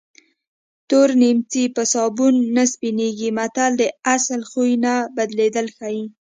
تور 0.89 1.09
نیمڅی 1.21 1.63
په 1.75 1.83
سابون 1.93 2.35
نه 2.55 2.63
سپینېږي 2.73 3.29
متل 3.37 3.71
د 3.77 3.83
اصلي 4.13 4.43
خوی 4.51 4.73
نه 4.83 4.93
بدلېدل 5.15 5.67
ښيي 5.77 6.03